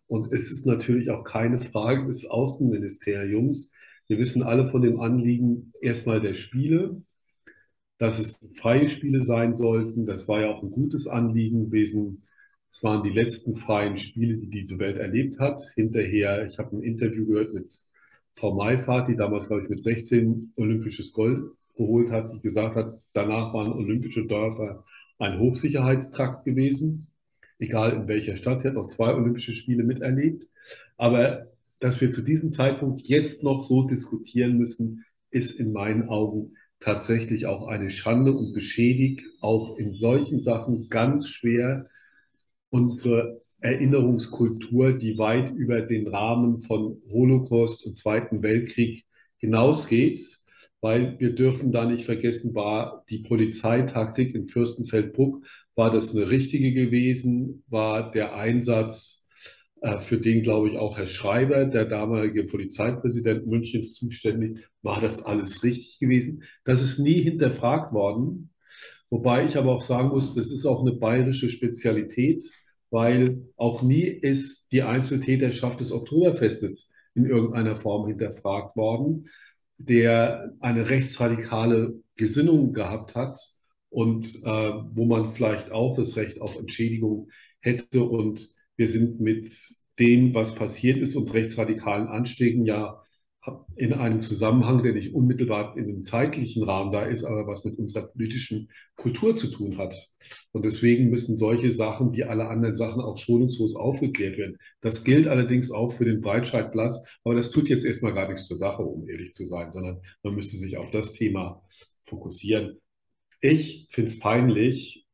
Und 0.06 0.32
es 0.32 0.50
ist 0.50 0.66
natürlich 0.66 1.10
auch 1.10 1.24
keine 1.24 1.58
Frage 1.58 2.06
des 2.06 2.26
Außenministeriums. 2.26 3.70
Wir 4.06 4.18
wissen 4.18 4.42
alle 4.42 4.66
von 4.66 4.82
dem 4.82 5.00
Anliegen 5.00 5.72
erstmal 5.80 6.20
der 6.20 6.34
Spiele, 6.34 7.02
dass 7.98 8.18
es 8.18 8.38
freie 8.56 8.88
Spiele 8.88 9.24
sein 9.24 9.54
sollten. 9.54 10.06
Das 10.06 10.28
war 10.28 10.40
ja 10.40 10.48
auch 10.48 10.62
ein 10.62 10.70
gutes 10.70 11.06
Anliegen 11.06 11.66
gewesen. 11.66 12.22
Es 12.72 12.82
waren 12.82 13.02
die 13.02 13.10
letzten 13.10 13.56
freien 13.56 13.96
Spiele, 13.96 14.36
die 14.36 14.48
diese 14.48 14.78
Welt 14.78 14.98
erlebt 14.98 15.40
hat. 15.40 15.60
Hinterher, 15.74 16.46
ich 16.46 16.58
habe 16.58 16.76
ein 16.76 16.82
Interview 16.82 17.26
gehört 17.26 17.52
mit 17.54 17.74
Frau 18.32 18.54
Maifahrt, 18.54 19.08
die 19.08 19.16
damals, 19.16 19.48
glaube 19.48 19.64
ich, 19.64 19.68
mit 19.68 19.80
16 19.80 20.52
olympisches 20.56 21.12
Gold 21.12 21.50
geholt 21.76 22.10
hat, 22.10 22.32
die 22.32 22.40
gesagt 22.40 22.76
hat, 22.76 23.00
danach 23.12 23.52
waren 23.52 23.72
olympische 23.72 24.26
Dörfer 24.26 24.84
ein 25.18 25.40
Hochsicherheitstrakt 25.40 26.44
gewesen, 26.44 27.08
egal 27.58 27.92
in 27.92 28.06
welcher 28.06 28.36
Stadt. 28.36 28.60
Sie 28.60 28.68
hat 28.68 28.74
noch 28.74 28.86
zwei 28.86 29.12
olympische 29.14 29.52
Spiele 29.52 29.82
miterlebt. 29.82 30.44
Aber 30.96 31.48
dass 31.80 32.00
wir 32.00 32.10
zu 32.10 32.22
diesem 32.22 32.52
Zeitpunkt 32.52 33.08
jetzt 33.08 33.42
noch 33.42 33.62
so 33.64 33.82
diskutieren 33.82 34.56
müssen, 34.56 35.04
ist 35.30 35.58
in 35.58 35.72
meinen 35.72 36.08
Augen 36.08 36.54
tatsächlich 36.80 37.46
auch 37.46 37.66
eine 37.68 37.90
Schande 37.90 38.32
und 38.32 38.52
beschädigt 38.52 39.22
auch 39.40 39.76
in 39.76 39.94
solchen 39.94 40.40
Sachen 40.40 40.88
ganz 40.88 41.28
schwer 41.28 41.88
unsere 42.70 43.42
Erinnerungskultur, 43.60 44.92
die 44.92 45.18
weit 45.18 45.50
über 45.50 45.80
den 45.80 46.06
Rahmen 46.06 46.58
von 46.58 47.02
Holocaust 47.10 47.84
und 47.86 47.96
Zweiten 47.96 48.42
Weltkrieg 48.42 49.04
hinausgeht, 49.38 50.20
weil 50.80 51.18
wir 51.18 51.34
dürfen 51.34 51.72
da 51.72 51.84
nicht 51.84 52.04
vergessen, 52.04 52.54
war 52.54 53.04
die 53.08 53.18
Polizeitaktik 53.18 54.34
in 54.34 54.46
Fürstenfeldbruck, 54.46 55.44
war 55.74 55.90
das 55.90 56.14
eine 56.14 56.30
richtige 56.30 56.72
gewesen, 56.72 57.64
war 57.68 58.10
der 58.10 58.36
Einsatz, 58.36 59.17
für 60.00 60.18
den 60.18 60.42
glaube 60.42 60.68
ich 60.68 60.76
auch 60.76 60.98
Herr 60.98 61.06
Schreiber, 61.06 61.64
der 61.64 61.84
damalige 61.84 62.44
Polizeipräsident 62.44 63.46
Münchens 63.46 63.94
zuständig, 63.94 64.58
war 64.82 65.00
das 65.00 65.22
alles 65.24 65.62
richtig 65.62 65.98
gewesen. 65.98 66.42
Das 66.64 66.82
ist 66.82 66.98
nie 66.98 67.20
hinterfragt 67.22 67.92
worden. 67.92 68.50
Wobei 69.10 69.46
ich 69.46 69.56
aber 69.56 69.72
auch 69.72 69.82
sagen 69.82 70.08
muss, 70.08 70.34
das 70.34 70.52
ist 70.52 70.66
auch 70.66 70.82
eine 70.82 70.92
bayerische 70.92 71.48
Spezialität 71.48 72.44
weil 72.90 73.46
auch 73.56 73.82
nie 73.82 74.04
ist 74.04 74.70
die 74.72 74.82
Einzeltäterschaft 74.82 75.80
des 75.80 75.92
Oktoberfestes 75.92 76.90
in 77.14 77.26
irgendeiner 77.26 77.76
Form 77.76 78.06
hinterfragt 78.06 78.76
worden, 78.76 79.28
der 79.76 80.52
eine 80.60 80.88
rechtsradikale 80.88 82.00
Gesinnung 82.16 82.72
gehabt 82.72 83.14
hat 83.14 83.38
und 83.90 84.34
äh, 84.44 84.72
wo 84.92 85.04
man 85.04 85.30
vielleicht 85.30 85.70
auch 85.70 85.96
das 85.96 86.16
Recht 86.16 86.40
auf 86.40 86.58
Entschädigung 86.58 87.28
hätte. 87.60 88.02
Und 88.02 88.48
wir 88.76 88.88
sind 88.88 89.20
mit 89.20 89.48
dem, 89.98 90.34
was 90.34 90.54
passiert 90.54 90.98
ist 90.98 91.16
und 91.16 91.32
rechtsradikalen 91.32 92.08
Anstiegen 92.08 92.64
ja 92.64 93.02
in 93.76 93.92
einem 93.92 94.22
Zusammenhang, 94.22 94.82
der 94.82 94.92
nicht 94.92 95.14
unmittelbar 95.14 95.76
in 95.76 95.86
dem 95.86 96.02
zeitlichen 96.02 96.64
Rahmen 96.64 96.92
da 96.92 97.02
ist, 97.04 97.24
aber 97.24 97.46
was 97.46 97.64
mit 97.64 97.78
unserer 97.78 98.08
politischen 98.08 98.70
Kultur 98.96 99.36
zu 99.36 99.48
tun 99.48 99.78
hat. 99.78 99.94
Und 100.52 100.64
deswegen 100.64 101.10
müssen 101.10 101.36
solche 101.36 101.70
Sachen, 101.70 102.12
wie 102.12 102.24
alle 102.24 102.48
anderen 102.48 102.74
Sachen, 102.74 103.00
auch 103.00 103.16
schonungslos 103.16 103.76
aufgeklärt 103.76 104.36
werden. 104.36 104.58
Das 104.80 105.04
gilt 105.04 105.28
allerdings 105.28 105.70
auch 105.70 105.92
für 105.92 106.04
den 106.04 106.20
Breitscheidplatz, 106.20 107.04
aber 107.24 107.34
das 107.34 107.50
tut 107.50 107.68
jetzt 107.68 107.84
erstmal 107.84 108.14
gar 108.14 108.28
nichts 108.28 108.46
zur 108.46 108.56
Sache, 108.56 108.82
um 108.82 109.08
ehrlich 109.08 109.32
zu 109.32 109.46
sein, 109.46 109.72
sondern 109.72 110.00
man 110.22 110.34
müsste 110.34 110.56
sich 110.56 110.76
auf 110.76 110.90
das 110.90 111.12
Thema 111.12 111.62
fokussieren. 112.04 112.80
Ich 113.40 113.86
finde 113.90 114.10
es 114.10 114.18
peinlich, 114.18 115.06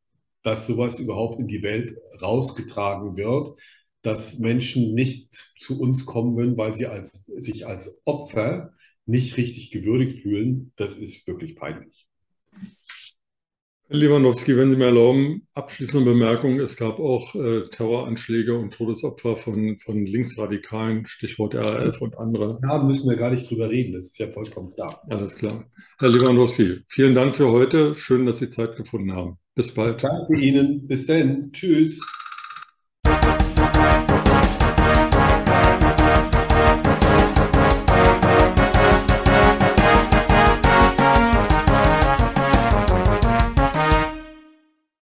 dass 0.43 0.67
sowas 0.67 0.99
überhaupt 0.99 1.41
in 1.41 1.47
die 1.47 1.63
Welt 1.63 1.97
rausgetragen 2.21 3.17
wird 3.17 3.59
dass 4.05 4.39
Menschen 4.39 4.95
nicht 4.95 5.35
zu 5.59 5.81
uns 5.81 6.07
kommen 6.07 6.37
würden, 6.37 6.57
weil 6.57 6.75
sie 6.75 6.87
als, 6.87 7.25
sich 7.25 7.67
als 7.67 8.03
Opfer 8.05 8.75
nicht 9.07 9.37
richtig 9.37 9.71
gewürdigt 9.71 10.21
fühlen, 10.23 10.73
das 10.77 10.97
ist 10.97 11.27
wirklich 11.27 11.57
peinlich. 11.57 12.07
Herr 13.89 13.99
Lewandowski, 13.99 14.57
wenn 14.57 14.71
Sie 14.71 14.77
mir 14.77 14.87
erlauben, 14.87 15.47
abschließende 15.53 16.11
Bemerkung. 16.11 16.59
Es 16.59 16.77
gab 16.77 16.99
auch 16.99 17.35
äh, 17.35 17.69
Terroranschläge 17.71 18.57
und 18.57 18.73
Todesopfer 18.73 19.37
von, 19.37 19.79
von 19.79 20.07
Linksradikalen, 20.07 21.05
Stichwort 21.05 21.55
RAF 21.55 22.01
und 22.01 22.17
andere. 22.19 22.59
Da 22.63 22.83
müssen 22.83 23.09
wir 23.09 23.17
gar 23.17 23.31
nicht 23.31 23.51
drüber 23.51 23.69
reden, 23.69 23.93
das 23.93 24.07
ist 24.07 24.19
ja 24.19 24.31
vollkommen 24.31 24.73
klar. 24.75 25.03
Alles 25.11 25.37
klar. 25.37 25.71
Herr 25.99 26.09
Lewandowski, 26.09 26.81
vielen 26.89 27.15
Dank 27.15 27.37
für 27.37 27.51
heute. 27.51 27.95
Schön, 27.95 28.25
dass 28.25 28.39
Sie 28.39 28.49
Zeit 28.49 28.77
gefunden 28.77 29.13
haben. 29.13 29.39
Bis 29.55 29.73
bald. 29.73 30.03
Danke 30.03 30.39
Ihnen. 30.39 30.87
Bis 30.87 31.07
dann. 31.07 31.53
Tschüss. 31.53 32.01